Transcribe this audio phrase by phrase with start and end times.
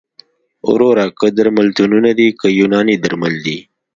[0.71, 3.57] وروره که درملتونونه دي که یوناني درمل دي